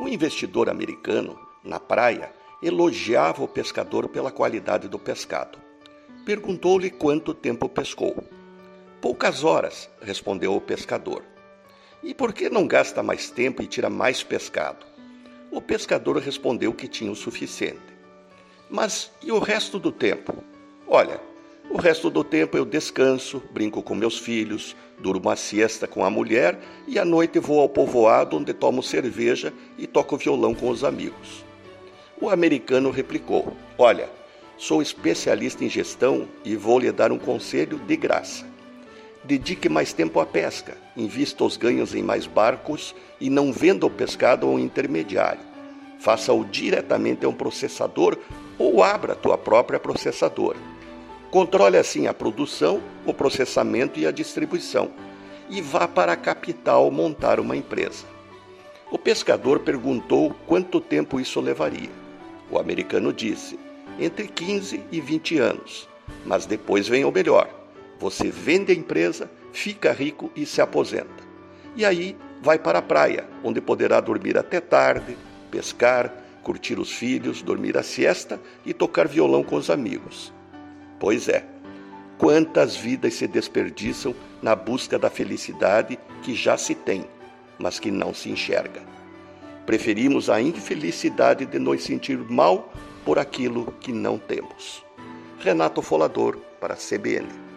[0.00, 5.58] Um investidor americano, na praia, elogiava o pescador pela qualidade do pescado.
[6.24, 8.16] Perguntou-lhe quanto tempo pescou.
[8.98, 11.22] Poucas horas, respondeu o pescador.
[12.02, 14.86] E por que não gasta mais tempo e tira mais pescado?
[15.50, 17.78] O pescador respondeu que tinha o suficiente.
[18.70, 20.42] Mas e o resto do tempo?
[20.88, 21.20] Olha,
[21.70, 26.10] o resto do tempo eu descanso, brinco com meus filhos, durmo a siesta com a
[26.10, 30.82] mulher e à noite vou ao povoado onde tomo cerveja e toco violão com os
[30.82, 31.44] amigos.
[32.20, 34.10] O americano replicou: Olha,
[34.58, 38.44] sou especialista em gestão e vou lhe dar um conselho de graça.
[39.22, 43.90] Dedique mais tempo à pesca, invista os ganhos em mais barcos e não venda o
[43.90, 45.40] pescado a um intermediário.
[46.00, 48.18] Faça-o diretamente a um processador
[48.58, 50.58] ou abra a tua própria processadora.
[51.30, 54.90] Controle assim a produção, o processamento e a distribuição
[55.48, 58.04] e vá para a capital montar uma empresa.
[58.90, 61.90] O pescador perguntou quanto tempo isso levaria.
[62.50, 63.56] O americano disse:
[63.96, 65.88] entre 15 e 20 anos.
[66.26, 67.48] Mas depois vem o melhor:
[67.96, 71.22] você vende a empresa, fica rico e se aposenta.
[71.76, 75.16] E aí vai para a praia, onde poderá dormir até tarde,
[75.48, 80.32] pescar, curtir os filhos, dormir a siesta e tocar violão com os amigos.
[81.00, 81.46] Pois é,
[82.18, 87.06] quantas vidas se desperdiçam na busca da felicidade que já se tem,
[87.58, 88.82] mas que não se enxerga.
[89.64, 92.70] Preferimos a infelicidade de nos sentir mal
[93.02, 94.84] por aquilo que não temos.
[95.38, 97.49] Renato Folador, para a CBN.